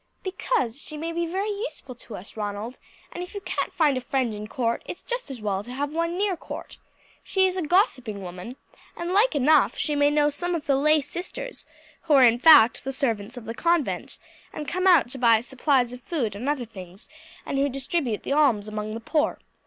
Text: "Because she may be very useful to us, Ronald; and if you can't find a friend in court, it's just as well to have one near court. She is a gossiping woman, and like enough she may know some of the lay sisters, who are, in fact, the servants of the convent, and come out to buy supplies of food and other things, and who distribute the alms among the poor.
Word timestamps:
"Because 0.23 0.81
she 0.81 0.97
may 0.97 1.11
be 1.11 1.27
very 1.27 1.51
useful 1.51 1.93
to 1.93 2.15
us, 2.15 2.35
Ronald; 2.35 2.79
and 3.11 3.21
if 3.21 3.35
you 3.35 3.41
can't 3.41 3.71
find 3.71 3.95
a 3.95 4.01
friend 4.01 4.33
in 4.33 4.47
court, 4.47 4.81
it's 4.87 5.03
just 5.03 5.29
as 5.29 5.41
well 5.41 5.63
to 5.63 5.71
have 5.71 5.91
one 5.93 6.17
near 6.17 6.35
court. 6.35 6.77
She 7.23 7.45
is 7.45 7.55
a 7.55 7.61
gossiping 7.61 8.19
woman, 8.19 8.55
and 8.97 9.13
like 9.13 9.35
enough 9.35 9.77
she 9.77 9.95
may 9.95 10.09
know 10.09 10.29
some 10.29 10.55
of 10.55 10.65
the 10.65 10.75
lay 10.75 11.01
sisters, 11.01 11.67
who 12.05 12.15
are, 12.15 12.23
in 12.23 12.39
fact, 12.39 12.83
the 12.83 12.91
servants 12.91 13.37
of 13.37 13.45
the 13.45 13.53
convent, 13.53 14.17
and 14.51 14.67
come 14.67 14.87
out 14.87 15.07
to 15.11 15.19
buy 15.19 15.39
supplies 15.39 15.93
of 15.93 16.01
food 16.01 16.35
and 16.35 16.49
other 16.49 16.65
things, 16.65 17.07
and 17.45 17.59
who 17.59 17.69
distribute 17.69 18.23
the 18.23 18.33
alms 18.33 18.67
among 18.67 18.95
the 18.95 18.99
poor. 18.99 19.37